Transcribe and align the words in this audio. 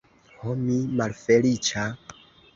Ho, 0.37 0.53
mi 0.61 0.77
malfeliĉa! 1.03 1.87